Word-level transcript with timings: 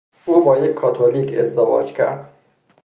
او 0.25 0.45
با 0.45 0.57
یک 0.57 0.73
کاتولیک 0.73 1.37
ازدواج 1.39 1.93
کرد. 1.93 2.31